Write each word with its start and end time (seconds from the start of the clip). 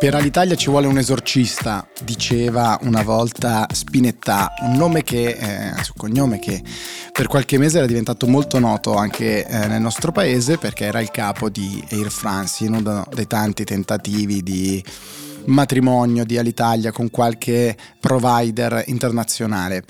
Per 0.00 0.14
Alitalia 0.14 0.54
ci 0.54 0.70
vuole 0.70 0.86
un 0.86 0.96
esorcista, 0.96 1.86
diceva 2.02 2.78
una 2.84 3.02
volta 3.02 3.66
Spinetta, 3.70 4.54
un 4.62 4.72
nome 4.72 5.02
che, 5.02 5.32
eh, 5.32 5.68
un 5.72 5.92
cognome 5.94 6.38
che 6.38 6.62
per 7.12 7.26
qualche 7.26 7.58
mese 7.58 7.76
era 7.76 7.86
diventato 7.86 8.26
molto 8.26 8.58
noto 8.58 8.94
anche 8.94 9.46
eh, 9.46 9.66
nel 9.66 9.82
nostro 9.82 10.10
paese 10.10 10.56
perché 10.56 10.86
era 10.86 11.00
il 11.00 11.10
capo 11.10 11.50
di 11.50 11.86
Air 11.90 12.10
France 12.10 12.64
in 12.64 12.72
uno 12.72 13.06
dei 13.12 13.26
tanti 13.26 13.64
tentativi 13.64 14.42
di 14.42 14.82
matrimonio 15.44 16.24
di 16.24 16.38
Alitalia 16.38 16.92
con 16.92 17.10
qualche 17.10 17.76
provider 18.00 18.84
internazionale. 18.86 19.84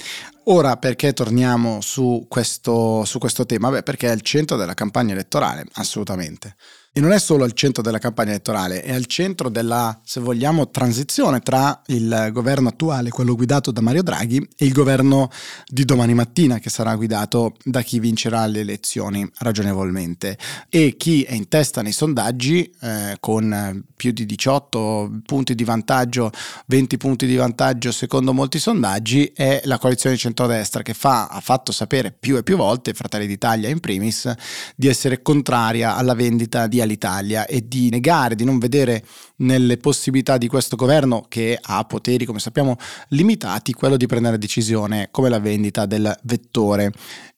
Ora 0.47 0.77
perché 0.77 1.13
torniamo 1.13 1.81
su 1.81 2.27
questo, 2.29 3.05
su 3.05 3.21
questo 3.21 3.47
tema? 3.47 3.71
Beh, 3.71 3.85
perché 3.85 4.09
è 4.09 4.11
al 4.11 4.23
centro 4.23 4.57
della 4.57 4.75
campagna 4.75 5.13
elettorale, 5.13 5.67
assolutamente. 5.75 6.57
E 6.93 6.99
non 6.99 7.13
è 7.13 7.21
solo 7.21 7.45
al 7.45 7.53
centro 7.53 7.85
della 7.85 7.99
campagna 7.99 8.31
elettorale, 8.31 8.83
è 8.83 8.93
al 8.93 9.07
centro 9.07 9.49
della, 9.49 9.97
se 10.03 10.19
vogliamo, 10.19 10.71
transizione 10.71 11.39
tra 11.39 11.81
il 11.87 12.31
governo 12.33 12.71
attuale, 12.71 13.11
quello 13.11 13.37
guidato 13.37 13.71
da 13.71 13.81
Mario 13.81 14.03
Draghi, 14.03 14.45
e 14.57 14.67
il 14.67 14.73
governo 14.73 15.31
di 15.69 15.85
domani 15.85 16.15
mattina, 16.15 16.59
che 16.59 16.69
sarà 16.69 16.97
guidato 16.97 17.55
da 17.63 17.83
chi 17.83 18.01
vincerà 18.01 18.45
le 18.47 18.59
elezioni 18.59 19.25
ragionevolmente. 19.39 20.37
E 20.69 20.97
chi 20.97 21.23
è 21.23 21.35
in 21.35 21.47
testa 21.47 21.81
nei 21.81 21.93
sondaggi, 21.93 22.69
eh, 22.81 23.19
con 23.21 23.85
più 23.95 24.11
di 24.11 24.27
18 24.27 25.21
punti 25.25 25.55
di 25.55 25.63
vantaggio, 25.63 26.33
20 26.67 26.97
punti 26.97 27.27
di 27.27 27.37
vantaggio 27.37 27.93
secondo 27.93 28.33
molti 28.33 28.59
sondaggi, 28.59 29.31
è 29.33 29.61
la 29.67 29.79
coalizione 29.79 30.17
centrodestra 30.17 30.83
che 30.83 30.95
fa, 30.95 31.29
ha 31.29 31.39
fatto 31.39 31.71
sapere 31.71 32.11
più 32.11 32.37
e 32.37 32.43
più 32.43 32.57
volte, 32.57 32.95
Fratelli 32.95 33.29
d'Italia 33.29 33.69
in 33.69 33.79
primis, 33.79 34.29
di 34.75 34.89
essere 34.89 35.23
contraria 35.23 35.95
alla 35.95 36.15
vendita 36.15 36.67
di 36.67 36.79
all'Italia 36.81 37.47
e 37.47 37.67
di 37.67 37.91
negare, 37.91 38.35
di 38.35 38.45
non 38.45 38.59
vedere 38.59 39.05
nelle 39.37 39.77
possibilità 39.77 40.39
di 40.39 40.49
questo 40.49 40.77
governo 40.77 41.25
che 41.29 41.59
ha 41.61 41.85
poteri, 41.85 42.25
come 42.25 42.39
sappiamo, 42.39 42.77
limitati, 43.09 43.73
quello 43.73 43.97
di 43.97 44.07
prendere 44.07 44.39
decisione 44.39 45.09
come 45.11 45.29
la 45.29 45.39
vendita 45.39 45.87
del 45.87 46.15
vettore. 46.23 46.93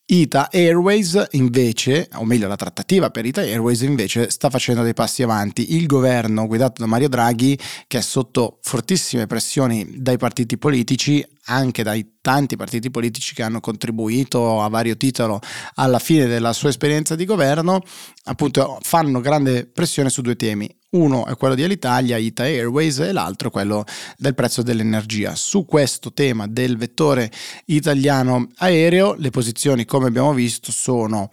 Ita 0.05 0.51
Airways 0.53 1.29
invece, 1.31 2.09
o 2.15 2.25
meglio 2.25 2.47
la 2.47 2.57
trattativa 2.57 3.11
per 3.11 3.25
Ita 3.25 3.41
Airways 3.41 3.81
invece 3.81 4.29
sta 4.31 4.51
facendo 4.51 4.83
dei 4.83 4.93
passi 4.93 5.23
avanti. 5.23 5.75
Il 5.75 5.87
governo 5.87 6.47
guidato 6.47 6.83
da 6.83 6.89
Mario 6.89 7.09
Draghi, 7.09 7.59
che 7.87 7.99
è 7.99 8.03
sotto 8.03 8.59
fortissime 8.61 9.27
pressioni 9.27 9.95
dai 9.97 10.19
partiti 10.19 10.59
politici, 10.59 11.25
anche 11.47 11.83
dai 11.83 12.19
tanti 12.21 12.57
partiti 12.57 12.91
politici 12.91 13.35
che 13.35 13.43
hanno 13.43 13.61
contribuito 13.61 14.63
a 14.63 14.69
vario 14.69 14.97
titolo 14.97 15.41
alla 15.75 15.99
fine 15.99 16.27
della 16.27 16.53
sua 16.53 16.69
esperienza 16.69 17.15
di 17.15 17.25
governo, 17.25 17.83
appunto 18.25 18.79
fanno 18.83 19.21
grande 19.21 19.67
pressione 19.67 20.11
su 20.11 20.23
due 20.23 20.37
temi. 20.37 20.73
Uno 20.91 21.27
è 21.27 21.37
quello 21.37 21.55
di 21.55 21.63
Alitalia, 21.63 22.19
Ita 22.19 22.43
Airways, 22.43 22.99
e 22.99 23.13
l'altro 23.13 23.49
è 23.49 23.51
quello 23.51 23.85
del 24.19 24.35
prezzo 24.35 24.63
dell'energia. 24.63 25.35
Su 25.35 25.65
questo 25.65 26.13
tema 26.13 26.47
del 26.47 26.77
vettore 26.77 27.31
italiano 27.67 28.49
aereo, 28.57 29.15
le 29.15 29.31
posizioni, 29.31 29.87
come 29.87 30.09
abbiamo 30.09 30.35
visto, 30.35 30.71
sono 30.71 31.31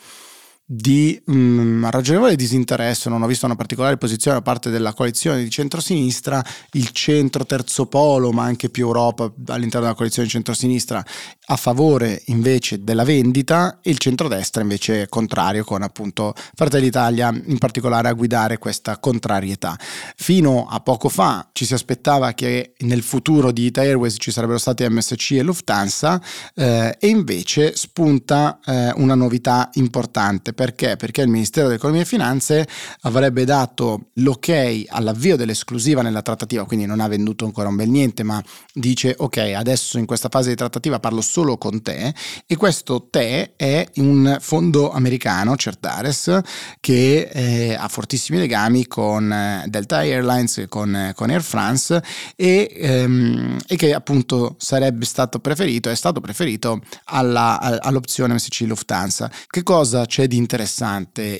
di 0.72 1.20
mh, 1.26 1.34
mm, 1.34 1.86
ragionevole 1.90 2.36
disinteresse, 2.36 3.10
non 3.10 3.24
ho 3.24 3.26
visto 3.26 3.48
una 3.48 3.56
particolare 3.56 3.98
posizione 3.98 4.38
da 4.38 4.44
parte 4.44 4.70
della 4.70 4.94
coalizione 4.94 5.42
di 5.42 5.50
centrosinistra, 5.50 6.46
il 6.74 6.92
centro 6.92 7.44
terzo 7.44 7.88
polo, 7.88 8.32
ma 8.32 8.44
anche 8.44 8.70
più 8.70 8.86
Europa 8.86 9.24
all'interno 9.48 9.88
della 9.88 9.96
coalizione 9.96 10.28
di 10.28 10.34
centrosinistra 10.34 11.04
a 11.52 11.56
favore 11.56 12.22
invece 12.28 12.84
della 12.84 13.04
vendita 13.04 13.80
e 13.82 13.90
il 13.90 13.98
centrodestra 13.98 14.62
invece 14.62 15.10
contrario 15.10 15.64
con 15.64 15.82
appunto 15.82 16.36
Fratelli 16.54 16.84
d'Italia 16.84 17.30
in 17.30 17.58
particolare 17.58 18.08
a 18.08 18.14
guidare 18.14 18.60
questa 18.60 19.00
contrarietà. 19.00 19.76
Fino 20.16 20.68
a 20.70 20.80
poco 20.82 21.10
fa 21.10 21.50
ci 21.52 21.66
si 21.66 21.74
aspettava 21.74 22.34
che 22.34 22.74
nel 22.80 23.02
futuro 23.02 23.52
di 23.52 23.66
Ita 23.66 23.82
Airways 23.82 24.18
ci 24.20 24.30
sarebbero 24.30 24.60
stati 24.60 24.88
MSC 24.88 25.32
e 25.32 25.42
Lufthansa 25.42 26.22
eh, 26.54 26.96
e 27.00 27.08
invece 27.08 27.76
spunta 27.76 28.60
eh, 28.64 28.94
una 28.98 29.16
novità 29.16 29.70
importante 29.74 30.54
perché? 30.60 30.98
Perché 30.98 31.22
il 31.22 31.30
Ministero 31.30 31.68
dell'Economia 31.68 32.02
e 32.02 32.06
Finanze 32.06 32.68
avrebbe 33.04 33.46
dato 33.46 34.08
l'ok 34.16 34.84
all'avvio 34.90 35.38
dell'esclusiva 35.38 36.02
nella 36.02 36.22
trattativa, 36.22 36.66
quindi 36.66 36.86
non 36.86 37.00
ha 37.00 37.08
venduto 37.08 37.46
ancora 37.46 37.70
un 37.70 37.78
bel 37.78 37.88
niente, 37.88 38.24
ma 38.24 38.44
dice 38.74 39.16
ok, 39.18 39.38
adesso 39.56 39.98
in 39.98 40.06
questa 40.06 40.28
fase 40.30 40.50
di 40.50 40.56
trattativa 40.56 41.00
parlo 41.00 41.22
solo 41.22 41.58
con 41.58 41.82
te 41.82 42.14
e 42.46 42.58
questo 42.58 43.08
te 43.10 43.54
è 43.56 43.88
un 43.96 44.38
fondo 44.42 44.92
americano, 44.92 45.56
Certares, 45.56 46.42
che 46.82 47.30
eh, 47.32 47.78
ha 47.80 47.88
fortissimi 47.88 48.38
legami 48.38 48.86
con 48.86 49.32
eh, 49.32 49.64
Delta 49.66 50.00
Airlines, 50.00 50.66
con, 50.68 50.94
eh, 50.94 51.14
con 51.16 51.30
Air 51.30 51.42
France 51.42 52.04
e, 52.36 52.70
ehm, 52.76 53.60
e, 53.66 53.78
che 53.78 53.94
appunto 53.94 54.58
sarebbe 54.60 55.06
stato 55.06 55.40
preferito, 55.40 55.90
è 55.90 55.96
stato 55.96 56.20
preferito 56.20 56.82
alla, 57.06 57.80
all'opzione 57.80 58.34
MSC 58.34 58.66
Lufthansa. 58.68 59.32
Che 59.48 59.64
cosa 59.64 60.06
c'è 60.06 60.28
di 60.28 60.36
interessante 60.36 60.48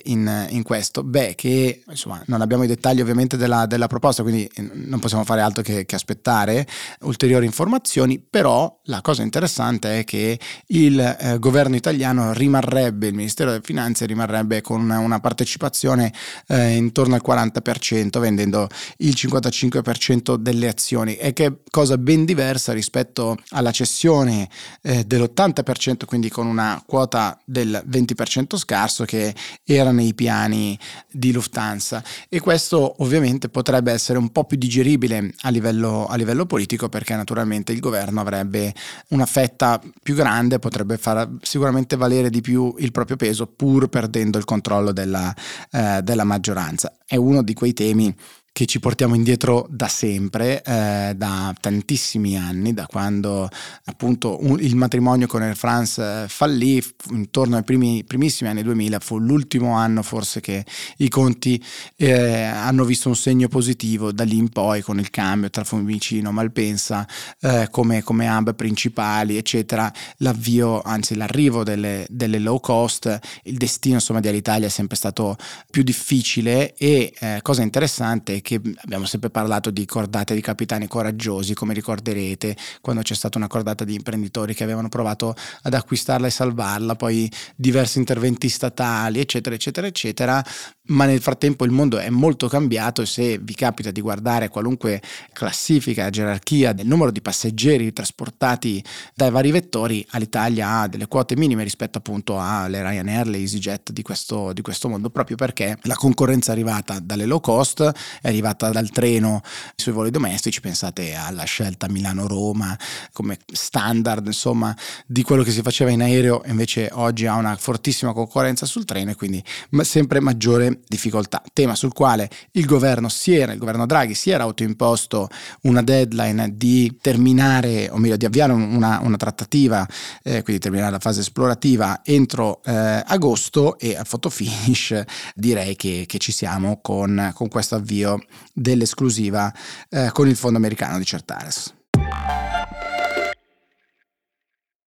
in, 0.04 0.46
in, 0.50 0.62
questo? 0.62 1.02
Beh, 1.02 1.34
che 1.34 1.82
insomma 1.88 2.22
non 2.26 2.40
abbiamo 2.40 2.64
i 2.64 2.66
dettagli 2.66 3.00
ovviamente 3.00 3.36
della, 3.36 3.66
della 3.66 3.86
proposta, 3.86 4.22
quindi 4.22 4.48
eh, 4.54 4.70
non 4.72 5.00
possiamo 5.00 5.24
fare 5.24 5.40
altro 5.40 5.62
che, 5.62 5.86
che, 5.86 5.94
aspettare 5.94 6.66
ulteriori 7.00 7.46
informazioni, 7.46 8.18
però 8.18 8.80
la 8.84 9.00
cosa 9.00 9.22
interessante 9.22 10.00
è 10.00 10.04
che 10.04 10.38
il 10.68 10.98
eh, 10.98 11.38
governo 11.38 11.76
italiano 11.76 12.32
rimarrebbe, 12.32 13.08
il 13.08 13.14
Ministero 13.14 13.50
delle 13.50 13.62
Finanze 13.64 14.06
rimarrebbe 14.06 14.60
con 14.60 14.80
una, 14.80 14.98
una 14.98 15.20
partecipazione 15.20 16.12
eh, 16.46 16.76
intorno 16.76 17.14
al 17.14 17.22
40%, 17.26 18.18
vendendo 18.18 18.68
il 18.98 19.14
55% 19.16 20.36
delle 20.36 20.68
azioni, 20.68 21.16
e 21.16 21.32
che 21.32 21.46
è 21.46 21.52
cosa 21.70 21.98
ben 21.98 22.24
diversa 22.24 22.72
rispetto 22.72 23.36
alla 23.50 23.70
cessione 23.70 24.48
eh, 24.82 25.04
dell'80%, 25.04 26.04
quindi 26.04 26.28
con 26.28 26.46
una 26.46 26.82
quota 26.86 27.38
del 27.44 27.82
20% 27.88 28.56
scarso 28.56 28.99
percorso 29.00 29.04
che 29.04 29.34
era 29.64 29.92
nei 29.92 30.14
piani 30.14 30.78
di 31.10 31.32
Lufthansa 31.32 32.02
e 32.28 32.40
questo 32.40 32.96
ovviamente 32.98 33.48
potrebbe 33.48 33.92
essere 33.92 34.18
un 34.18 34.30
po' 34.30 34.44
più 34.44 34.56
digeribile 34.56 35.34
a 35.42 35.50
livello, 35.50 36.06
a 36.06 36.16
livello 36.16 36.46
politico 36.46 36.88
perché 36.88 37.14
naturalmente 37.14 37.72
il 37.72 37.80
governo 37.80 38.20
avrebbe 38.20 38.74
una 39.08 39.26
fetta 39.26 39.80
più 40.02 40.14
grande, 40.14 40.58
potrebbe 40.58 40.96
far 40.96 41.28
sicuramente 41.42 41.96
valere 41.96 42.30
di 42.30 42.40
più 42.40 42.74
il 42.78 42.92
proprio 42.92 43.16
peso 43.16 43.46
pur 43.46 43.88
perdendo 43.88 44.38
il 44.38 44.44
controllo 44.44 44.92
della, 44.92 45.34
eh, 45.70 46.00
della 46.02 46.24
maggioranza. 46.24 46.92
È 47.06 47.16
uno 47.16 47.42
di 47.42 47.54
quei 47.54 47.72
temi 47.72 48.14
che 48.52 48.66
ci 48.66 48.80
portiamo 48.80 49.14
indietro 49.14 49.66
da 49.70 49.88
sempre, 49.88 50.62
eh, 50.62 51.14
da 51.16 51.54
tantissimi 51.58 52.36
anni, 52.36 52.74
da 52.74 52.86
quando 52.86 53.48
appunto 53.84 54.38
un, 54.44 54.58
il 54.60 54.76
matrimonio 54.76 55.26
con 55.26 55.42
Air 55.42 55.56
France 55.56 56.02
eh, 56.02 56.28
fallì, 56.28 56.82
intorno 57.10 57.56
ai 57.56 57.62
primi, 57.62 58.04
primissimi 58.04 58.50
anni 58.50 58.62
2000, 58.62 58.98
fu 58.98 59.18
l'ultimo 59.18 59.74
anno 59.74 60.02
forse 60.02 60.40
che 60.40 60.64
i 60.98 61.08
conti 61.08 61.62
eh, 61.96 62.42
hanno 62.42 62.84
visto 62.84 63.08
un 63.08 63.16
segno 63.16 63.48
positivo, 63.48 64.12
da 64.12 64.24
lì 64.24 64.36
in 64.36 64.48
poi 64.48 64.82
con 64.82 64.98
il 64.98 65.10
cambio 65.10 65.48
tra 65.48 65.64
Fiumicino, 65.64 66.32
Malpensa 66.32 67.06
eh, 67.40 67.68
come, 67.70 68.02
come 68.02 68.28
hub 68.28 68.54
principali, 68.54 69.36
eccetera, 69.36 69.90
l'avvio, 70.18 70.82
anzi 70.82 71.14
l'arrivo 71.14 71.62
delle, 71.62 72.06
delle 72.10 72.38
low 72.38 72.60
cost, 72.60 73.18
il 73.44 73.56
destino 73.56 73.94
insomma 73.94 74.20
di 74.20 74.28
Alitalia 74.28 74.66
è 74.66 74.70
sempre 74.70 74.96
stato 74.96 75.36
più 75.70 75.82
difficile 75.82 76.74
e 76.74 77.12
eh, 77.18 77.38
cosa 77.42 77.62
interessante 77.62 78.39
che 78.40 78.60
abbiamo 78.82 79.04
sempre 79.06 79.30
parlato 79.30 79.70
di 79.70 79.84
cordate 79.86 80.34
di 80.34 80.40
capitani 80.40 80.86
coraggiosi, 80.86 81.54
come 81.54 81.74
ricorderete, 81.74 82.56
quando 82.80 83.02
c'è 83.02 83.14
stata 83.14 83.38
una 83.38 83.46
cordata 83.46 83.84
di 83.84 83.94
imprenditori 83.94 84.54
che 84.54 84.64
avevano 84.64 84.88
provato 84.88 85.34
ad 85.62 85.74
acquistarla 85.74 86.26
e 86.26 86.30
salvarla, 86.30 86.96
poi 86.96 87.30
diversi 87.56 87.98
interventi 87.98 88.48
statali, 88.48 89.20
eccetera, 89.20 89.54
eccetera, 89.54 89.86
eccetera, 89.86 90.44
ma 90.90 91.04
nel 91.04 91.20
frattempo 91.20 91.64
il 91.64 91.70
mondo 91.70 91.98
è 91.98 92.08
molto 92.10 92.48
cambiato 92.48 93.02
e 93.02 93.06
se 93.06 93.38
vi 93.38 93.54
capita 93.54 93.90
di 93.90 94.00
guardare 94.00 94.48
qualunque 94.48 95.00
classifica, 95.32 96.10
gerarchia 96.10 96.72
del 96.72 96.86
numero 96.86 97.10
di 97.10 97.20
passeggeri 97.20 97.92
trasportati 97.92 98.82
dai 99.14 99.30
vari 99.30 99.50
vettori, 99.50 100.04
all'Italia 100.10 100.80
ha 100.80 100.88
delle 100.88 101.06
quote 101.06 101.36
minime 101.36 101.62
rispetto 101.62 101.98
appunto 101.98 102.38
alle 102.38 102.82
Ryanair, 102.82 103.26
le 103.28 103.38
EasyJet 103.38 103.92
di 103.92 104.02
questo, 104.02 104.52
di 104.52 104.62
questo 104.62 104.88
mondo, 104.88 105.10
proprio 105.10 105.36
perché 105.36 105.78
la 105.82 105.94
concorrenza 105.94 106.50
è 106.50 106.54
arrivata 106.54 106.98
dalle 106.98 107.26
low 107.26 107.40
cost, 107.40 107.82
è 108.20 108.28
arrivata 108.28 108.70
dal 108.70 108.90
treno 108.90 109.42
sui 109.76 109.92
voli 109.92 110.10
domestici, 110.10 110.60
pensate 110.60 111.14
alla 111.14 111.44
scelta 111.44 111.88
Milano-Roma 111.88 112.76
come 113.12 113.38
standard 113.52 114.26
insomma 114.26 114.76
di 115.06 115.22
quello 115.22 115.42
che 115.42 115.50
si 115.50 115.62
faceva 115.62 115.90
in 115.90 116.02
aereo, 116.02 116.42
invece 116.46 116.90
oggi 116.92 117.26
ha 117.26 117.34
una 117.34 117.56
fortissima 117.56 118.12
concorrenza 118.12 118.66
sul 118.66 118.84
treno 118.84 119.12
e 119.12 119.14
quindi 119.14 119.42
sempre 119.82 120.20
maggiore 120.20 120.79
difficoltà, 120.86 121.42
tema 121.52 121.74
sul 121.74 121.92
quale 121.92 122.28
il 122.52 122.66
governo 122.66 123.08
si 123.08 123.34
era, 123.34 123.52
il 123.52 123.58
governo 123.58 123.86
Draghi 123.86 124.14
si 124.14 124.30
era 124.30 124.44
autoimposto 124.44 125.28
una 125.62 125.82
deadline 125.82 126.56
di 126.56 126.98
terminare, 127.00 127.88
o 127.90 127.96
meglio 127.96 128.16
di 128.16 128.24
avviare 128.24 128.52
una, 128.52 129.00
una 129.02 129.16
trattativa, 129.16 129.86
eh, 130.22 130.42
quindi 130.42 130.62
terminare 130.62 130.90
la 130.90 130.98
fase 130.98 131.20
esplorativa 131.20 132.00
entro 132.04 132.60
eh, 132.64 133.02
agosto 133.06 133.78
e 133.78 133.96
a 133.96 134.04
photo 134.04 134.30
finish 134.30 135.02
direi 135.34 135.76
che, 135.76 136.04
che 136.06 136.18
ci 136.18 136.32
siamo 136.32 136.80
con, 136.80 137.30
con, 137.34 137.48
questo 137.48 137.76
avvio 137.76 138.24
dell'esclusiva 138.52 139.52
eh, 139.88 140.10
con 140.12 140.28
il 140.28 140.36
fondo 140.36 140.58
americano 140.58 140.98
di 140.98 141.04
Certares. 141.04 141.74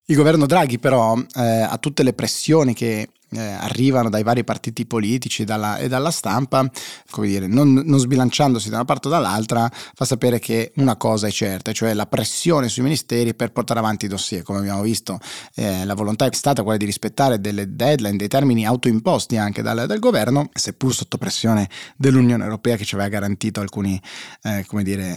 Il 0.05 0.15
governo 0.17 0.45
Draghi 0.45 0.79
però 0.79 1.17
eh, 1.17 1.61
ha 1.61 1.77
tutte 1.77 2.03
le 2.03 2.13
pressioni 2.13 2.73
che 2.73 3.07
eh, 3.33 3.39
arrivano 3.39 4.09
dai 4.09 4.23
vari 4.23 4.43
partiti 4.43 4.85
politici 4.85 5.43
dalla, 5.43 5.77
e 5.77 5.87
dalla 5.87 6.11
stampa, 6.11 6.69
come 7.09 7.27
dire, 7.27 7.47
non, 7.47 7.73
non, 7.73 7.99
sbilanciandosi 7.99 8.69
da 8.69 8.75
una 8.77 8.85
parte 8.85 9.07
o 9.07 9.11
dall'altra, 9.11 9.69
fa 9.71 10.05
sapere 10.05 10.39
che 10.39 10.71
una 10.75 10.95
cosa 10.95 11.27
è 11.27 11.31
certa, 11.31 11.71
cioè 11.71 11.93
la 11.93 12.05
pressione 12.05 12.69
sui 12.69 12.83
ministeri 12.83 13.33
per 13.33 13.51
portare 13.51 13.79
avanti 13.79 14.05
i 14.05 14.07
dossier. 14.07 14.43
Come 14.43 14.59
abbiamo 14.59 14.81
visto, 14.81 15.19
eh, 15.55 15.85
la 15.85 15.93
volontà 15.93 16.25
è 16.25 16.33
stata 16.33 16.63
quella 16.63 16.77
di 16.77 16.85
rispettare 16.85 17.39
delle 17.39 17.75
deadline, 17.75 18.17
dei 18.17 18.27
termini 18.27 18.65
autoimposti 18.65 19.37
anche 19.37 19.61
dal, 19.61 19.85
dal 19.85 19.99
governo, 19.99 20.49
seppur 20.53 20.93
sotto 20.93 21.17
pressione 21.17 21.69
dell'Unione 21.95 22.43
Europea 22.43 22.75
che 22.75 22.85
ci 22.85 22.95
aveva 22.95 23.09
garantito 23.09 23.61
alcune 23.61 24.01
eh, 24.43 24.65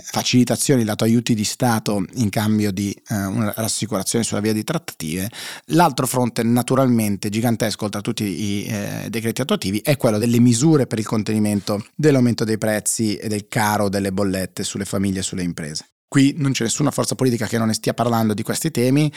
facilitazioni, 0.03 0.85
dato 0.85 1.05
aiuti 1.05 1.35
di 1.35 1.45
Stato 1.45 2.05
in 2.15 2.31
cambio 2.31 2.71
di 2.71 2.97
eh, 3.09 3.25
una 3.25 3.53
rassicurazione 3.57 4.25
sulla 4.25 4.41
via 4.41 4.53
di 4.53 4.65
trattative. 4.65 5.31
L'altro 5.67 6.07
fronte 6.07 6.43
naturalmente 6.43 7.29
gigantesco, 7.29 7.85
oltre 7.85 8.01
tutti 8.06 8.25
i 8.25 8.67
eh, 8.67 9.06
decreti 9.11 9.41
attuativi 9.41 9.81
è 9.82 9.97
quello 9.97 10.19
delle 10.19 10.38
misure 10.38 10.87
per 10.87 11.00
il 11.00 11.06
contenimento 11.06 11.85
dell'aumento 11.97 12.44
dei 12.44 12.56
prezzi 12.56 13.17
e 13.17 13.26
del 13.26 13.49
caro 13.49 13.88
delle 13.88 14.12
bollette 14.12 14.62
sulle 14.62 14.85
famiglie 14.85 15.19
e 15.19 15.23
sulle 15.23 15.43
imprese. 15.43 15.88
Qui 16.06 16.35
non 16.37 16.53
c'è 16.53 16.62
nessuna 16.62 16.93
forza 16.93 17.17
politica 17.17 17.47
che 17.47 17.58
non 17.58 17.67
ne 17.67 17.73
stia 17.73 17.94
parlando 17.94 18.32
di 18.32 18.44
questi 18.44 18.70
temi 18.70 19.12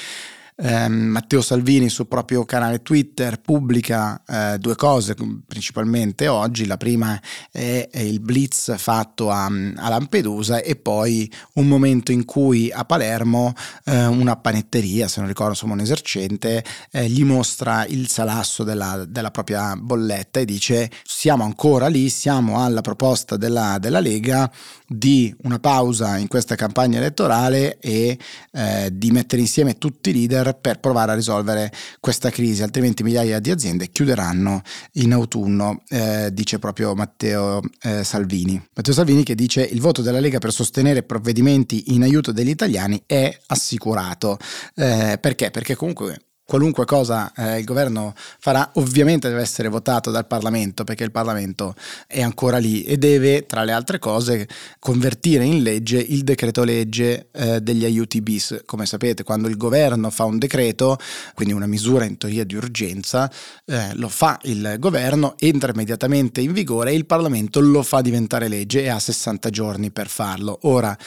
eh, 0.61 0.87
Matteo 0.89 1.41
Salvini 1.41 1.87
sul 1.89 2.07
proprio 2.07 2.43
canale 2.43 2.81
Twitter 2.81 3.39
pubblica 3.39 4.21
eh, 4.27 4.57
due 4.59 4.75
cose 4.75 5.15
principalmente 5.47 6.27
oggi, 6.27 6.65
la 6.65 6.75
prima 6.77 7.19
è, 7.51 7.87
è 7.89 7.99
il 7.99 8.19
blitz 8.19 8.75
fatto 8.77 9.31
a, 9.31 9.45
a, 9.45 9.89
Lampedusa 9.89 10.61
e 10.61 10.75
poi 10.75 11.31
un 11.53 11.67
momento 11.67 12.11
in 12.11 12.25
cui 12.25 12.71
a 12.71 12.83
Palermo 12.83 13.53
eh, 13.85 14.05
una 14.05 14.35
panetteria, 14.35 15.07
se 15.07 15.19
non 15.19 15.29
ricordo 15.29 15.51
insomma 15.51 15.73
un 15.73 15.79
esercente, 15.79 16.63
eh, 16.91 17.07
gli 17.07 17.23
mostra 17.23 17.85
il 17.85 18.09
salasso 18.09 18.63
della, 18.63 19.05
della, 19.07 19.31
propria 19.31 19.75
bolletta 19.77 20.39
e 20.39 20.45
dice 20.45 20.89
siamo 21.03 21.43
ancora 21.43 21.87
lì, 21.87 22.09
siamo 22.09 22.63
alla 22.63 22.81
proposta 22.81 23.37
della, 23.37 23.77
della 23.79 23.99
Lega 23.99 24.51
di 24.85 25.33
una 25.43 25.59
pausa 25.59 26.17
in 26.17 26.27
questa 26.27 26.55
campagna 26.55 26.97
elettorale 26.97 27.77
e 27.79 28.17
eh, 28.51 28.89
di 28.91 29.11
mettere 29.11 29.41
insieme 29.41 29.77
tutti 29.77 30.09
i 30.09 30.13
leader 30.13 30.48
per 30.53 30.79
provare 30.79 31.11
a 31.11 31.15
risolvere 31.15 31.71
questa 31.99 32.29
crisi, 32.29 32.63
altrimenti 32.63 33.03
migliaia 33.03 33.39
di 33.39 33.51
aziende 33.51 33.89
chiuderanno 33.89 34.61
in 34.93 35.13
autunno, 35.13 35.83
eh, 35.89 36.29
dice 36.33 36.59
proprio 36.59 36.95
Matteo 36.95 37.61
eh, 37.81 38.03
Salvini. 38.03 38.61
Matteo 38.73 38.93
Salvini 38.93 39.23
che 39.23 39.35
dice 39.35 39.63
il 39.63 39.81
voto 39.81 40.01
della 40.01 40.19
Lega 40.19 40.39
per 40.39 40.51
sostenere 40.51 41.03
provvedimenti 41.03 41.93
in 41.93 42.03
aiuto 42.03 42.31
degli 42.31 42.49
italiani 42.49 43.01
è 43.05 43.35
assicurato. 43.47 44.37
Eh, 44.75 45.17
perché? 45.19 45.51
Perché 45.51 45.75
comunque 45.75 46.28
qualunque 46.49 46.83
cosa 46.85 47.31
eh, 47.35 47.59
il 47.59 47.63
governo 47.63 48.15
farà 48.15 48.71
ovviamente 48.73 49.29
deve 49.29 49.41
essere 49.41 49.67
votato 49.67 50.09
dal 50.09 50.25
Parlamento 50.25 50.83
perché 50.83 51.03
il 51.03 51.11
Parlamento 51.11 51.75
è 52.07 52.23
ancora 52.23 52.57
lì 52.57 52.83
e 52.85 52.97
deve 52.97 53.45
tra 53.45 53.63
le 53.63 53.71
altre 53.71 53.99
cose 53.99 54.47
convertire 54.79 55.43
in 55.43 55.61
legge 55.61 55.99
il 55.99 56.23
decreto 56.23 56.63
legge 56.63 57.27
eh, 57.33 57.61
degli 57.61 57.85
aiuti 57.85 58.19
bis. 58.21 58.63
Come 58.65 58.87
sapete 58.87 59.21
quando 59.21 59.47
il 59.47 59.57
governo 59.57 60.09
fa 60.09 60.23
un 60.23 60.39
decreto, 60.39 60.97
quindi 61.35 61.53
una 61.53 61.67
misura 61.67 62.05
in 62.05 62.17
teoria 62.17 62.43
di 62.43 62.55
urgenza, 62.55 63.31
eh, 63.65 63.93
lo 63.93 64.09
fa 64.09 64.39
il 64.45 64.77
governo, 64.79 65.35
entra 65.37 65.71
immediatamente 65.71 66.41
in 66.41 66.51
vigore 66.51 66.89
e 66.89 66.95
il 66.95 67.05
Parlamento 67.05 67.59
lo 67.59 67.83
fa 67.83 68.01
diventare 68.01 68.47
legge 68.47 68.81
e 68.81 68.89
ha 68.89 68.97
60 68.97 69.51
giorni 69.51 69.91
per 69.91 70.07
farlo. 70.07 70.57
Ora 70.63 70.97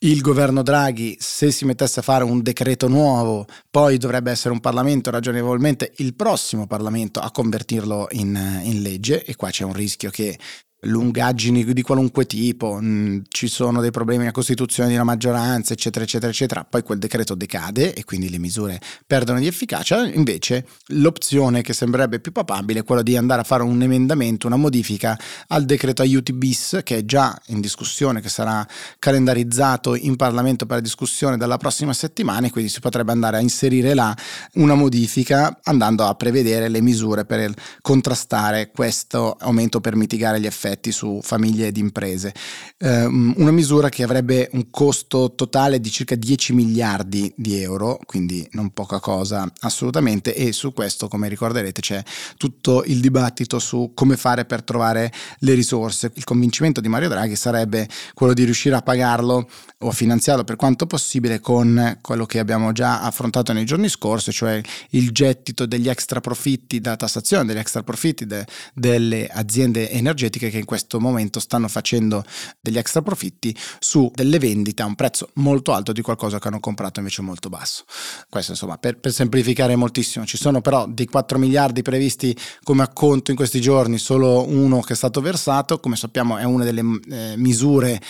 il 0.00 0.20
governo 0.20 0.62
Draghi, 0.62 1.16
se 1.18 1.50
si 1.50 1.64
mettesse 1.64 2.00
a 2.00 2.02
fare 2.04 2.22
un 2.22 2.40
decreto 2.40 2.86
nuovo, 2.86 3.46
poi 3.70 3.98
dovrebbe 3.98 4.30
essere 4.30 4.54
un 4.54 4.60
Parlamento 4.60 5.10
ragionevolmente 5.10 5.92
il 5.96 6.14
prossimo 6.14 6.66
Parlamento 6.66 7.18
a 7.18 7.30
convertirlo 7.32 8.06
in, 8.12 8.60
in 8.62 8.82
legge 8.82 9.24
e 9.24 9.34
qua 9.34 9.50
c'è 9.50 9.64
un 9.64 9.72
rischio 9.72 10.10
che 10.10 10.38
lungaggini 10.82 11.64
di 11.72 11.82
qualunque 11.82 12.26
tipo, 12.26 12.78
mh, 12.80 12.86
mm, 12.86 13.18
ci 13.28 13.48
sono 13.48 13.80
dei 13.80 13.90
problemi 13.90 14.20
nella 14.20 14.32
costituzione 14.32 14.88
di 14.88 14.94
una 14.94 15.04
maggioranza, 15.04 15.72
eccetera, 15.72 16.04
eccetera, 16.04 16.30
eccetera, 16.30 16.64
poi 16.64 16.82
quel 16.82 16.98
decreto 16.98 17.34
decade 17.34 17.94
e 17.94 18.04
quindi 18.04 18.30
le 18.30 18.38
misure 18.38 18.80
perdono 19.06 19.40
di 19.40 19.46
efficacia, 19.46 20.06
invece 20.06 20.66
l'opzione 20.88 21.62
che 21.62 21.72
sembrerebbe 21.72 22.20
più 22.20 22.30
papabile 22.30 22.80
è 22.80 22.84
quella 22.84 23.02
di 23.02 23.16
andare 23.16 23.40
a 23.40 23.44
fare 23.44 23.64
un 23.64 23.80
emendamento, 23.82 24.46
una 24.46 24.56
modifica 24.56 25.18
al 25.48 25.64
decreto 25.64 26.02
aiuti 26.02 26.32
bis 26.32 26.80
che 26.84 26.98
è 26.98 27.04
già 27.04 27.36
in 27.46 27.60
discussione, 27.60 28.20
che 28.20 28.28
sarà 28.28 28.66
calendarizzato 28.98 29.96
in 29.96 30.14
Parlamento 30.16 30.66
per 30.66 30.76
la 30.76 30.82
discussione 30.82 31.36
dalla 31.36 31.56
prossima 31.56 31.92
settimana 31.92 32.46
e 32.46 32.50
quindi 32.50 32.70
si 32.70 32.80
potrebbe 32.80 33.10
andare 33.10 33.38
a 33.38 33.40
inserire 33.40 33.94
là 33.94 34.16
una 34.54 34.74
modifica 34.74 35.58
andando 35.64 36.04
a 36.04 36.14
prevedere 36.14 36.68
le 36.68 36.80
misure 36.80 37.24
per 37.24 37.52
contrastare 37.80 38.70
questo 38.70 39.36
aumento 39.40 39.80
per 39.80 39.96
mitigare 39.96 40.40
gli 40.40 40.46
effetti 40.46 40.67
effetti 40.68 40.92
su 40.92 41.20
famiglie 41.22 41.68
ed 41.68 41.76
imprese. 41.76 42.34
Eh, 42.76 43.04
una 43.04 43.50
misura 43.50 43.88
che 43.88 44.02
avrebbe 44.02 44.48
un 44.52 44.70
costo 44.70 45.34
totale 45.34 45.80
di 45.80 45.90
circa 45.90 46.14
10 46.14 46.52
miliardi 46.52 47.32
di 47.36 47.60
euro, 47.60 47.98
quindi 48.04 48.46
non 48.52 48.70
poca 48.70 49.00
cosa 49.00 49.50
assolutamente, 49.60 50.34
e 50.34 50.52
su 50.52 50.72
questo, 50.72 51.08
come 51.08 51.28
ricorderete, 51.28 51.80
c'è 51.80 52.02
tutto 52.36 52.84
il 52.84 53.00
dibattito 53.00 53.58
su 53.58 53.92
come 53.94 54.16
fare 54.16 54.44
per 54.44 54.62
trovare 54.62 55.12
le 55.40 55.54
risorse. 55.54 56.12
Il 56.14 56.24
convincimento 56.24 56.80
di 56.80 56.88
Mario 56.88 57.08
Draghi 57.08 57.36
sarebbe 57.36 57.88
quello 58.14 58.34
di 58.34 58.44
riuscire 58.44 58.76
a 58.76 58.82
pagarlo 58.82 59.48
o 59.78 59.88
a 59.88 59.92
finanziarlo 59.92 60.44
per 60.44 60.56
quanto 60.56 60.86
possibile 60.86 61.40
con 61.40 61.98
quello 62.00 62.26
che 62.26 62.38
abbiamo 62.38 62.72
già 62.72 63.02
affrontato 63.02 63.52
nei 63.52 63.64
giorni 63.64 63.88
scorsi, 63.88 64.32
cioè 64.32 64.60
il 64.90 65.10
gettito 65.12 65.66
degli 65.66 65.88
extra 65.88 66.20
profitti, 66.20 66.80
della 66.80 66.96
tassazione 66.96 67.44
degli 67.44 67.58
extra 67.58 67.82
profitti 67.82 68.26
de, 68.26 68.44
delle 68.74 69.28
aziende 69.28 69.90
energetiche 69.90 70.50
che 70.50 70.57
che 70.58 70.60
in 70.60 70.64
questo 70.64 71.00
momento 71.00 71.40
stanno 71.40 71.68
facendo 71.68 72.24
degli 72.60 72.78
extra 72.78 73.00
profitti 73.02 73.56
su 73.78 74.10
delle 74.14 74.38
vendite 74.38 74.82
a 74.82 74.86
un 74.86 74.94
prezzo 74.94 75.30
molto 75.34 75.72
alto 75.72 75.92
di 75.92 76.02
qualcosa 76.02 76.38
che 76.38 76.48
hanno 76.48 76.60
comprato 76.60 76.98
invece 76.98 77.22
molto 77.22 77.48
basso. 77.48 77.84
Questo 78.28 78.52
insomma 78.52 78.76
per, 78.78 78.98
per 78.98 79.12
semplificare 79.12 79.76
moltissimo. 79.76 80.26
Ci 80.26 80.36
sono 80.36 80.60
però 80.60 80.86
dei 80.86 81.06
4 81.06 81.38
miliardi 81.38 81.82
previsti 81.82 82.36
come 82.62 82.82
acconto 82.82 83.30
in 83.30 83.36
questi 83.36 83.60
giorni, 83.60 83.98
solo 83.98 84.46
uno 84.48 84.80
che 84.80 84.92
è 84.92 84.96
stato 84.96 85.20
versato, 85.20 85.80
come 85.80 85.96
sappiamo 85.96 86.36
è 86.36 86.44
una 86.44 86.64
delle 86.64 86.82
eh, 87.10 87.34
misure 87.36 88.00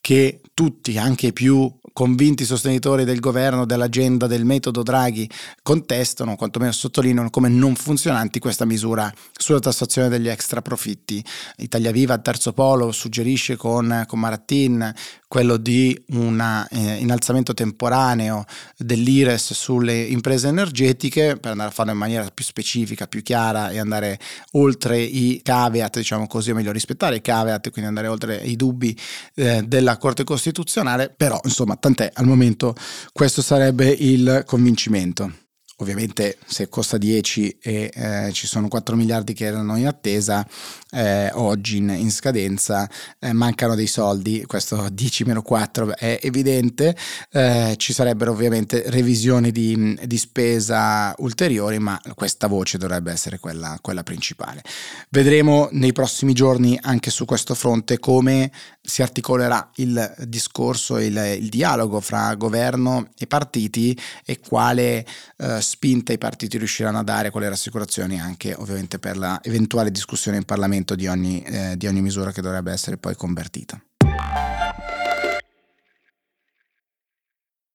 che 0.00 0.40
tutti, 0.54 0.96
anche 0.96 1.28
i 1.28 1.32
più 1.32 1.70
convinti 1.98 2.44
sostenitori 2.44 3.02
del 3.02 3.18
governo, 3.18 3.64
dell'agenda, 3.64 4.28
del 4.28 4.44
metodo 4.44 4.84
Draghi, 4.84 5.28
contestano, 5.64 6.36
quantomeno 6.36 6.70
sottolineano 6.70 7.28
come 7.28 7.48
non 7.48 7.74
funzionanti 7.74 8.38
questa 8.38 8.64
misura 8.64 9.12
sulla 9.32 9.58
tassazione 9.58 10.08
degli 10.08 10.28
extra 10.28 10.62
profitti. 10.62 11.20
Italia 11.56 11.90
Viva, 11.90 12.16
terzo 12.18 12.52
polo, 12.52 12.92
suggerisce 12.92 13.56
con, 13.56 14.04
con 14.06 14.20
Marattin 14.20 14.94
quello 15.28 15.58
di 15.58 15.96
un 16.08 16.66
eh, 16.70 16.94
innalzamento 16.94 17.52
temporaneo 17.52 18.44
dell'IRES 18.78 19.52
sulle 19.52 20.00
imprese 20.00 20.48
energetiche 20.48 21.36
per 21.36 21.52
andare 21.52 21.68
a 21.68 21.72
farlo 21.72 21.92
in 21.92 21.98
maniera 21.98 22.26
più 22.32 22.44
specifica, 22.44 23.06
più 23.06 23.22
chiara 23.22 23.68
e 23.68 23.78
andare 23.78 24.18
oltre 24.52 24.98
i 24.98 25.40
caveat, 25.42 25.98
diciamo 25.98 26.26
così, 26.26 26.50
o 26.50 26.54
meglio 26.54 26.72
rispettare 26.72 27.16
i 27.16 27.20
caveat, 27.20 27.70
quindi 27.70 27.88
andare 27.88 28.08
oltre 28.08 28.36
i 28.36 28.56
dubbi 28.56 28.98
eh, 29.34 29.62
della 29.66 29.98
Corte 29.98 30.24
Costituzionale, 30.24 31.12
però 31.14 31.38
insomma 31.44 31.76
tant'è, 31.76 32.10
al 32.14 32.26
momento 32.26 32.74
questo 33.12 33.42
sarebbe 33.42 33.88
il 33.88 34.42
convincimento. 34.46 35.47
Ovviamente 35.80 36.38
se 36.44 36.68
costa 36.68 36.98
10 36.98 37.58
e 37.62 37.90
eh, 37.94 38.32
ci 38.32 38.48
sono 38.48 38.66
4 38.66 38.96
miliardi 38.96 39.32
che 39.32 39.44
erano 39.44 39.76
in 39.76 39.86
attesa, 39.86 40.44
eh, 40.90 41.30
oggi 41.34 41.76
in, 41.76 41.90
in 41.90 42.10
scadenza 42.10 42.90
eh, 43.20 43.32
mancano 43.32 43.76
dei 43.76 43.86
soldi, 43.86 44.44
questo 44.44 44.88
10 44.90 45.24
meno 45.24 45.40
4 45.40 45.96
è 45.96 46.18
evidente, 46.22 46.96
eh, 47.30 47.74
ci 47.76 47.92
sarebbero 47.92 48.32
ovviamente 48.32 48.82
revisioni 48.86 49.52
di, 49.52 49.96
di, 50.02 50.18
spesa 50.18 51.14
ulteriori, 51.18 51.78
ma 51.78 52.00
questa 52.14 52.48
voce 52.48 52.76
dovrebbe 52.76 53.12
essere 53.12 53.38
quella, 53.38 53.78
quella 53.80 54.02
principale. 54.02 54.62
Vedremo 55.10 55.68
nei 55.70 55.92
prossimi 55.92 56.32
giorni 56.32 56.76
anche 56.82 57.12
su 57.12 57.24
questo 57.24 57.54
fronte 57.54 58.00
come 58.00 58.50
si 58.80 59.02
articolerà 59.02 59.70
il 59.76 60.14
discorso, 60.26 60.98
il, 60.98 61.16
il 61.38 61.48
dialogo 61.50 62.00
fra 62.00 62.34
governo 62.34 63.10
e 63.16 63.26
partiti 63.28 63.96
e 64.24 64.40
quale 64.40 65.06
eh, 65.36 65.60
spinta 65.68 66.14
i 66.14 66.18
partiti 66.18 66.56
riusciranno 66.56 66.98
a 66.98 67.02
dare, 67.02 67.30
quelle 67.30 67.48
rassicurazioni 67.48 68.18
anche 68.18 68.54
ovviamente 68.54 68.98
per 68.98 69.18
la 69.18 69.38
eventuale 69.42 69.90
discussione 69.90 70.38
in 70.38 70.44
Parlamento 70.44 70.94
di 70.94 71.06
ogni, 71.06 71.42
eh, 71.42 71.76
di 71.76 71.86
ogni 71.86 72.00
misura 72.00 72.32
che 72.32 72.40
dovrebbe 72.40 72.72
essere 72.72 72.96
poi 72.96 73.14
convertita. 73.14 73.78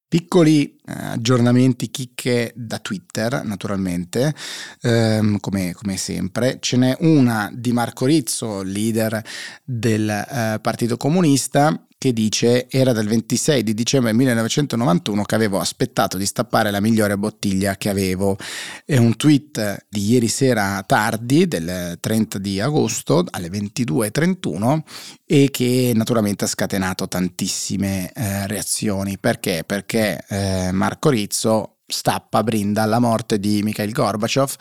Piccoli 0.07 0.75
aggiornamenti, 0.85 1.89
chicche 1.89 2.51
da 2.55 2.79
Twitter, 2.79 3.43
naturalmente, 3.43 4.33
ehm, 4.81 5.39
come, 5.39 5.73
come, 5.73 5.97
sempre. 5.97 6.57
Ce 6.59 6.77
n'è 6.77 6.95
una 6.99 7.49
di 7.53 7.71
Marco 7.71 8.05
Rizzo, 8.05 8.61
leader 8.63 9.21
del 9.63 10.09
eh, 10.09 10.59
Partito 10.61 10.97
Comunista, 10.97 11.85
che 12.03 12.11
dice 12.11 12.67
era 12.69 12.91
del 12.91 13.07
26 13.07 13.63
di 13.63 13.73
dicembre 13.73 14.11
1991 14.11 15.23
che 15.23 15.35
avevo 15.35 15.61
aspettato 15.61 16.17
di 16.17 16.25
stappare 16.25 16.69
la 16.69 16.81
migliore 16.81 17.17
bottiglia 17.17 17.77
che 17.77 17.87
avevo. 17.87 18.37
È 18.83 18.97
un 18.97 19.15
tweet 19.15 19.85
di 19.87 20.11
ieri 20.11 20.27
sera 20.27 20.83
tardi, 20.85 21.47
del 21.47 21.97
30 22.01 22.39
di 22.39 22.59
agosto, 22.59 23.23
alle 23.29 23.47
22.31 23.47 24.81
e 25.25 25.49
che 25.49 25.93
naturalmente 25.95 26.43
ha 26.43 26.47
scatenato 26.47 27.07
tantissime 27.07 28.11
eh, 28.11 28.47
reazioni. 28.47 29.17
Perché? 29.17 29.63
Perché 29.65 30.25
eh, 30.27 30.71
Marco 30.73 31.09
Rizzo 31.09 31.77
stappa, 31.85 32.43
brinda 32.43 32.83
alla 32.83 32.99
morte 32.99 33.39
di 33.39 33.61
Mikhail 33.63 33.91
Gorbachev, 33.91 34.55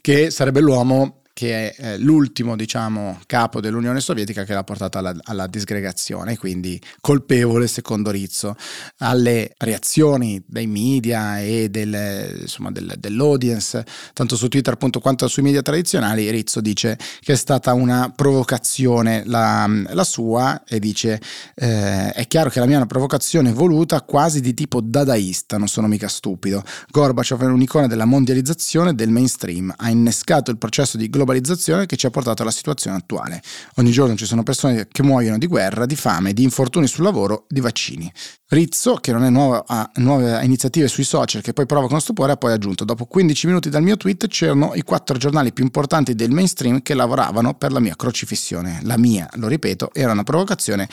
che 0.00 0.30
sarebbe 0.30 0.60
l'uomo 0.60 1.22
che 1.34 1.72
è 1.72 1.74
eh, 1.76 1.98
l'ultimo 1.98 2.54
diciamo, 2.54 3.18
capo 3.26 3.60
dell'Unione 3.60 4.00
Sovietica 4.00 4.44
che 4.44 4.54
l'ha 4.54 4.62
portata 4.62 5.00
alla, 5.00 5.14
alla, 5.24 5.48
disgregazione, 5.48 6.38
quindi 6.38 6.80
colpevole 7.00 7.66
secondo 7.66 8.10
Rizzo. 8.10 8.54
Alle 8.98 9.52
reazioni 9.58 10.42
dei 10.46 10.68
media 10.68 11.40
e 11.40 11.68
del, 11.70 12.38
insomma, 12.42 12.70
del, 12.70 12.94
dell'audience, 12.98 13.84
tanto 14.12 14.36
su 14.36 14.46
Twitter 14.46 14.74
appunto 14.74 15.00
quanto 15.00 15.26
sui 15.26 15.42
media 15.42 15.60
tradizionali, 15.60 16.30
Rizzo 16.30 16.60
dice 16.60 16.96
che 17.20 17.32
è 17.32 17.36
stata 17.36 17.72
una 17.72 18.12
provocazione 18.14 19.24
la, 19.26 19.68
la 19.88 20.04
sua 20.04 20.62
e 20.64 20.78
dice 20.78 21.20
eh, 21.56 22.12
è 22.12 22.26
chiaro 22.28 22.48
che 22.48 22.60
la 22.60 22.66
mia 22.66 22.74
è 22.74 22.78
una 22.78 22.86
provocazione 22.86 23.52
voluta 23.52 24.02
quasi 24.02 24.40
di 24.40 24.54
tipo 24.54 24.80
dadaista, 24.80 25.58
non 25.58 25.66
sono 25.66 25.88
mica 25.88 26.06
stupido. 26.06 26.62
Gorbaciov 26.90 27.42
è 27.42 27.46
un'icona 27.46 27.88
della 27.88 28.04
mondializzazione 28.04 28.94
del 28.94 29.10
mainstream, 29.10 29.74
ha 29.76 29.90
innescato 29.90 30.52
il 30.52 30.58
processo 30.58 30.96
di 30.96 31.08
globalizzazione 31.08 31.22
globalizzazione 31.24 31.86
che 31.86 31.96
ci 31.96 32.06
ha 32.06 32.10
portato 32.10 32.42
alla 32.42 32.50
situazione 32.50 32.96
attuale. 32.96 33.42
Ogni 33.76 33.90
giorno 33.90 34.14
ci 34.14 34.26
sono 34.26 34.42
persone 34.42 34.86
che 34.90 35.02
muoiono 35.02 35.38
di 35.38 35.46
guerra, 35.46 35.86
di 35.86 35.96
fame, 35.96 36.32
di 36.32 36.42
infortuni 36.42 36.86
sul 36.86 37.02
lavoro, 37.02 37.46
di 37.48 37.60
vaccini. 37.60 38.12
Rizzo, 38.48 38.96
che 38.96 39.10
non 39.10 39.24
è 39.24 39.30
nuovo, 39.30 39.64
ha 39.66 39.90
nuove 39.96 40.44
iniziative 40.44 40.86
sui 40.86 41.02
social 41.02 41.42
che 41.42 41.52
poi 41.52 41.66
provo 41.66 41.88
con 41.88 42.00
stupore, 42.00 42.32
ha 42.32 42.36
poi 42.36 42.52
aggiunto: 42.52 42.84
Dopo 42.84 43.06
15 43.06 43.46
minuti 43.46 43.68
dal 43.70 43.82
mio 43.82 43.96
tweet 43.96 44.28
c'erano 44.28 44.74
i 44.74 44.82
quattro 44.82 45.16
giornali 45.16 45.52
più 45.52 45.64
importanti 45.64 46.14
del 46.14 46.30
mainstream 46.30 46.82
che 46.82 46.94
lavoravano 46.94 47.54
per 47.54 47.72
la 47.72 47.80
mia 47.80 47.96
crocifissione. 47.96 48.80
La 48.82 48.98
mia, 48.98 49.28
lo 49.34 49.48
ripeto, 49.48 49.90
era 49.92 50.12
una 50.12 50.22
provocazione 50.22 50.88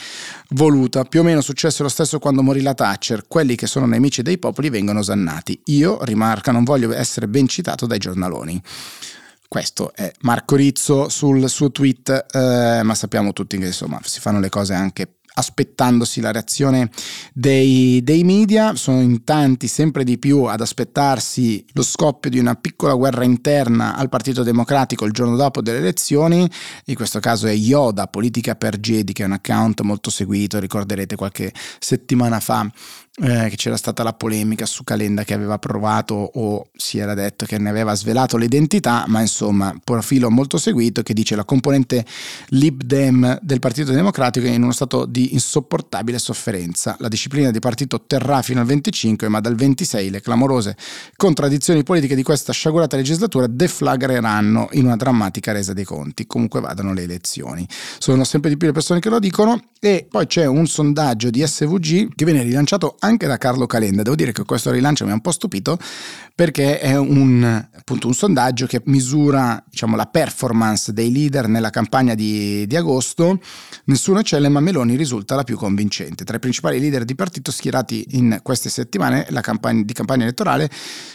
voluta. 0.50 1.04
Più 1.04 1.20
o 1.20 1.22
meno 1.22 1.40
successe 1.40 1.82
lo 1.82 1.88
stesso 1.88 2.18
quando 2.18 2.42
morì 2.42 2.62
la 2.62 2.74
Thatcher. 2.74 3.26
Quelli 3.28 3.54
che 3.54 3.66
sono 3.66 3.86
nemici 3.86 4.22
dei 4.22 4.38
popoli 4.38 4.70
vengono 4.70 5.00
osannati. 5.00 5.60
Io, 5.66 6.02
rimarca, 6.02 6.52
non 6.52 6.64
voglio 6.64 6.92
essere 6.92 7.28
ben 7.28 7.46
citato 7.46 7.86
dai 7.86 7.98
giornaloni. 7.98 8.60
Questo 9.52 9.92
è 9.94 10.10
Marco 10.20 10.56
Rizzo 10.56 11.10
sul 11.10 11.46
suo 11.50 11.70
tweet, 11.70 12.24
eh, 12.32 12.80
ma 12.82 12.94
sappiamo 12.94 13.34
tutti 13.34 13.58
che 13.58 13.66
insomma 13.66 14.00
si 14.02 14.18
fanno 14.18 14.40
le 14.40 14.48
cose 14.48 14.72
anche 14.72 15.16
aspettandosi 15.34 16.20
la 16.20 16.32
reazione 16.32 16.90
dei, 17.32 18.02
dei, 18.02 18.24
media, 18.24 18.74
sono 18.74 19.00
in 19.00 19.24
tanti 19.24 19.66
sempre 19.68 20.04
di 20.04 20.18
più 20.18 20.44
ad 20.44 20.60
aspettarsi 20.60 21.64
lo 21.72 21.82
scoppio 21.82 22.30
di 22.30 22.38
una 22.38 22.54
piccola 22.54 22.94
guerra 22.94 23.24
interna 23.24 23.96
al 23.96 24.08
Partito 24.08 24.42
Democratico 24.42 25.04
il 25.04 25.12
giorno 25.12 25.36
dopo 25.36 25.62
delle 25.62 25.78
elezioni, 25.78 26.48
in 26.86 26.94
questo 26.94 27.20
caso 27.20 27.46
è 27.46 27.52
Yoda, 27.52 28.06
Politica 28.06 28.54
per 28.54 28.78
Jedi, 28.78 29.12
che 29.12 29.22
è 29.22 29.26
un 29.26 29.32
account 29.32 29.80
molto 29.82 30.10
seguito, 30.10 30.58
ricorderete 30.58 31.16
qualche 31.16 31.52
settimana 31.78 32.40
fa 32.40 32.70
eh, 33.20 33.48
che 33.50 33.56
c'era 33.56 33.76
stata 33.76 34.02
la 34.02 34.14
polemica 34.14 34.64
su 34.64 34.84
Calenda 34.84 35.22
che 35.22 35.34
aveva 35.34 35.58
provato 35.58 36.14
o 36.14 36.68
si 36.74 36.96
era 36.96 37.12
detto 37.12 37.44
che 37.44 37.58
ne 37.58 37.68
aveva 37.68 37.94
svelato 37.94 38.38
l'identità, 38.38 39.04
ma 39.08 39.20
insomma 39.20 39.74
profilo 39.84 40.30
molto 40.30 40.56
seguito 40.56 41.02
che 41.02 41.12
dice 41.12 41.36
la 41.36 41.44
componente 41.44 42.06
Lib 42.48 42.82
Dem 42.82 43.38
del 43.42 43.58
Partito 43.58 43.92
Democratico 43.92 44.46
in 44.46 44.62
uno 44.62 44.72
stato 44.72 45.04
di 45.04 45.21
insopportabile 45.32 46.18
sofferenza. 46.18 46.96
La 46.98 47.08
disciplina 47.08 47.50
di 47.50 47.58
partito 47.58 48.04
terrà 48.06 48.42
fino 48.42 48.60
al 48.60 48.66
25, 48.66 49.28
ma 49.28 49.40
dal 49.40 49.54
26 49.54 50.10
le 50.10 50.20
clamorose 50.20 50.76
contraddizioni 51.16 51.82
politiche 51.82 52.14
di 52.14 52.22
questa 52.22 52.52
sciagurata 52.52 52.96
legislatura 52.96 53.46
deflagreranno 53.46 54.68
in 54.72 54.84
una 54.86 54.96
drammatica 54.96 55.52
resa 55.52 55.72
dei 55.72 55.84
conti. 55.84 56.26
Comunque 56.26 56.60
vadano 56.60 56.92
le 56.92 57.02
elezioni. 57.02 57.66
Sono 57.98 58.24
sempre 58.24 58.50
di 58.50 58.56
più 58.56 58.66
le 58.66 58.72
persone 58.72 59.00
che 59.00 59.08
lo 59.08 59.18
dicono 59.18 59.71
e 59.84 60.06
poi 60.08 60.28
c'è 60.28 60.46
un 60.46 60.68
sondaggio 60.68 61.28
di 61.28 61.44
SVG 61.44 62.14
che 62.14 62.24
viene 62.24 62.44
rilanciato 62.44 62.94
anche 63.00 63.26
da 63.26 63.36
Carlo 63.36 63.66
Calenda. 63.66 64.02
Devo 64.02 64.14
dire 64.14 64.30
che 64.30 64.44
questo 64.44 64.70
rilancio 64.70 65.04
mi 65.04 65.10
ha 65.10 65.14
un 65.14 65.20
po' 65.20 65.32
stupito 65.32 65.76
perché 66.36 66.78
è 66.78 66.96
un, 66.96 67.42
appunto, 67.42 68.06
un 68.06 68.14
sondaggio 68.14 68.66
che 68.66 68.80
misura 68.84 69.60
diciamo, 69.68 69.96
la 69.96 70.06
performance 70.06 70.92
dei 70.92 71.10
leader 71.10 71.48
nella 71.48 71.70
campagna 71.70 72.14
di, 72.14 72.64
di 72.68 72.76
agosto. 72.76 73.40
Nessuno 73.86 74.20
eccelle, 74.20 74.48
ma 74.48 74.60
Meloni 74.60 74.94
risulta 74.94 75.34
la 75.34 75.42
più 75.42 75.56
convincente. 75.56 76.22
Tra 76.22 76.36
i 76.36 76.38
principali 76.38 76.78
leader 76.78 77.04
di 77.04 77.16
partito 77.16 77.50
schierati 77.50 78.06
in 78.10 78.38
queste 78.40 78.68
settimane 78.68 79.26
campagna, 79.40 79.82
di 79.82 79.92
campagna 79.92 80.22
elettorale, 80.22 80.70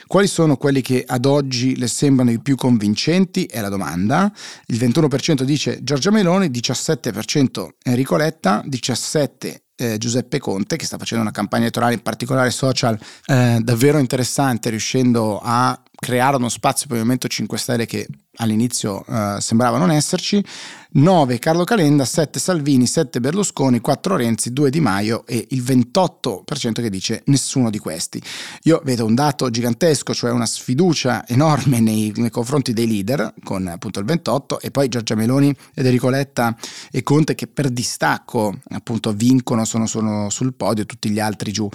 quali 0.08 0.28
sono 0.28 0.58
quelli 0.58 0.82
che 0.82 1.06
ad 1.08 1.26
oggi 1.26 1.78
le 1.78 1.88
sembrano 1.88 2.32
i 2.32 2.42
più 2.42 2.56
convincenti? 2.56 3.46
È 3.46 3.62
la 3.62 3.70
domanda. 3.70 4.30
Il 4.66 4.78
21% 4.78 5.44
dice 5.44 5.80
Giorgia 5.84 6.12
Meloni, 6.12 6.50
17% 6.50 7.68
Enrico 7.84 8.18
Letta, 8.18 8.57
17% 8.66 9.56
eh, 9.80 9.98
Giuseppe 9.98 10.40
Conte 10.40 10.76
che 10.76 10.86
sta 10.86 10.98
facendo 10.98 11.24
una 11.24 11.32
campagna 11.32 11.64
elettorale 11.64 11.94
in 11.94 12.02
particolare 12.02 12.50
social 12.50 13.00
eh, 13.28 13.60
davvero 13.62 14.00
interessante 14.00 14.72
riuscendo 14.72 15.40
a 15.42 15.80
creare 16.00 16.36
uno 16.36 16.50
spazio 16.50 16.86
per 16.86 16.98
il 16.98 17.04
Movimento 17.04 17.28
5 17.28 17.58
Stelle 17.58 17.86
che 17.88 18.08
all'inizio 18.38 19.04
uh, 19.08 19.40
sembrava 19.40 19.80
non 19.80 19.90
esserci, 19.90 20.44
9 20.92 21.40
Carlo 21.40 21.64
Calenda, 21.64 22.06
7 22.06 22.40
Salvini, 22.40 22.86
7 22.86 23.20
Berlusconi, 23.20 23.80
4 23.80 24.16
Renzi, 24.16 24.54
2 24.54 24.70
Di 24.70 24.80
Maio 24.80 25.26
e 25.26 25.48
il 25.50 25.64
28% 25.64 26.74
che 26.74 26.90
dice 26.90 27.24
nessuno 27.26 27.72
di 27.72 27.80
questi. 27.80 28.22
Io 28.64 28.80
vedo 28.84 29.06
un 29.06 29.16
dato 29.16 29.50
gigantesco, 29.50 30.14
cioè 30.14 30.32
una 30.32 30.46
sfiducia 30.46 31.28
enorme 31.28 31.80
nei, 31.80 32.14
nei 32.16 32.30
confronti 32.30 32.74
dei 32.74 32.88
leader, 32.88 33.34
con 33.44 33.66
appunto 33.68 34.00
il 34.00 34.06
28, 34.06 34.60
e 34.60 34.70
poi 34.70 34.90
Giorgia 34.90 35.16
Meloni, 35.16 35.54
Enrico 35.74 36.10
Letta 36.10 36.56
e 36.92 37.02
Conte 37.02 37.34
che 37.34 37.48
per 37.48 37.70
distacco 37.70 38.60
appunto 38.70 39.14
vincono, 39.14 39.66
sono, 39.66 39.88
sono 39.88 40.30
sul 40.30 40.54
podio, 40.54 40.86
tutti 40.86 41.10
gli 41.10 41.20
altri 41.20 41.52
giù. 41.52 41.68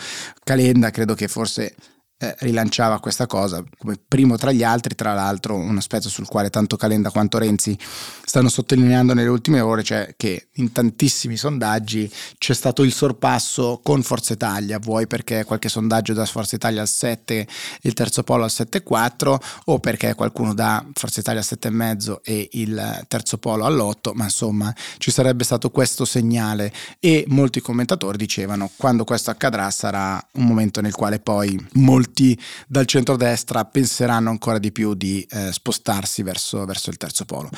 Calenda 0.44 0.90
credo 0.90 1.14
che 1.14 1.26
forse 1.26 1.74
eh, 2.22 2.36
rilanciava 2.38 3.00
questa 3.00 3.26
cosa 3.26 3.64
come 3.76 3.96
primo 4.06 4.36
tra 4.36 4.52
gli 4.52 4.62
altri, 4.62 4.94
tra 4.94 5.12
l'altro 5.12 5.56
un 5.56 5.76
aspetto 5.76 6.08
sul 6.08 6.28
quale 6.28 6.50
tanto 6.50 6.76
Calenda 6.76 7.10
quanto 7.10 7.38
Renzi 7.38 7.76
stanno 8.24 8.48
sottolineando 8.48 9.12
nelle 9.12 9.28
ultime 9.28 9.58
ore, 9.58 9.82
cioè 9.82 10.14
che 10.16 10.46
in 10.52 10.70
tantissimi 10.70 11.36
sondaggi 11.36 12.08
c'è 12.38 12.54
stato 12.54 12.84
il 12.84 12.92
sorpasso 12.92 13.80
con 13.82 14.04
Forza 14.04 14.34
Italia, 14.34 14.78
vuoi 14.78 15.08
perché 15.08 15.42
qualche 15.44 15.68
sondaggio 15.68 16.12
da 16.12 16.24
Forza 16.24 16.54
Italia 16.54 16.80
al 16.80 16.88
7, 16.88 17.46
il 17.80 17.92
terzo 17.92 18.22
polo 18.22 18.44
al 18.44 18.50
7,4 18.52 19.36
o 19.64 19.80
perché 19.80 20.14
qualcuno 20.14 20.54
da 20.54 20.86
Forza 20.92 21.18
Italia 21.18 21.40
al 21.40 21.46
7,5 21.46 22.18
e 22.22 22.48
il 22.52 23.04
terzo 23.08 23.38
polo 23.38 23.64
all'8, 23.64 24.12
ma 24.14 24.24
insomma 24.24 24.72
ci 24.98 25.10
sarebbe 25.10 25.42
stato 25.42 25.70
questo 25.70 26.04
segnale. 26.04 26.72
E 27.00 27.24
molti 27.26 27.60
commentatori 27.60 28.16
dicevano 28.16 28.70
quando 28.76 29.02
questo 29.02 29.30
accadrà 29.30 29.68
sarà 29.72 30.24
un 30.34 30.44
momento 30.44 30.80
nel 30.80 30.94
quale 30.94 31.18
poi 31.18 31.58
molti 31.72 32.11
molti 32.12 32.38
dal 32.68 32.84
centrodestra 32.84 33.64
penseranno 33.64 34.28
ancora 34.28 34.58
di 34.58 34.70
più 34.70 34.94
di 34.94 35.26
eh, 35.30 35.50
spostarsi 35.50 36.22
verso, 36.22 36.64
verso, 36.66 36.90
il 36.90 36.98
terzo 36.98 37.24
polo. 37.24 37.48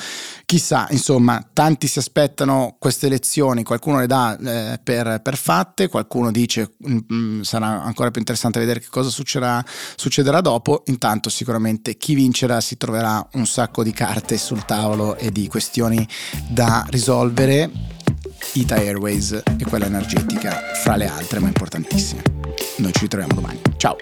Chissà, 0.45 0.87
insomma, 0.89 1.45
tanti 1.53 1.87
si 1.87 1.99
aspettano 1.99 2.77
queste 2.79 3.07
elezioni, 3.07 3.63
qualcuno 3.63 3.99
le 3.99 4.07
dà 4.07 4.37
eh, 4.37 4.79
per, 4.81 5.19
per, 5.21 5.35
fatte, 5.35 5.89
qualcuno 5.89 6.31
dice 6.31 6.73
mh, 6.77 6.93
mm, 6.93 6.99
mm, 7.13 7.41
sarà 7.41 7.83
ancora 7.83 8.09
più 8.09 8.19
interessante 8.19 8.59
vedere 8.59 8.79
che 8.79 8.87
cosa 8.89 9.09
succederà, 9.09 9.63
succederà 9.95 10.39
dopo, 10.41 10.83
intanto 10.85 11.29
sicuramente 11.29 11.97
chi 11.97 12.15
vincerà 12.15 12.61
si 12.61 12.77
troverà 12.77 13.27
un 13.33 13.45
sacco 13.45 13.83
di 13.83 13.91
carte 13.91 14.37
sul 14.37 14.65
tavolo 14.65 15.17
e 15.17 15.31
di 15.31 15.47
questioni 15.47 16.07
da 16.47 16.85
risolvere. 16.89 17.95
Ita 18.53 18.75
Airways 18.75 19.41
e 19.57 19.65
quella 19.65 19.85
energetica, 19.85 20.51
fra 20.83 20.95
le 20.95 21.07
altre 21.07 21.39
ma 21.39 21.47
importantissime. 21.47 22.21
Noi 22.77 22.93
ci 22.93 23.01
ritroviamo 23.01 23.33
domani. 23.33 23.61
Ciao! 23.77 23.95